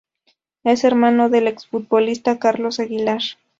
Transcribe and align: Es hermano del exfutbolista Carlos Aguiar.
Es 0.63 0.83
hermano 0.83 1.29
del 1.29 1.45
exfutbolista 1.47 2.39
Carlos 2.39 2.79
Aguiar. 2.79 3.21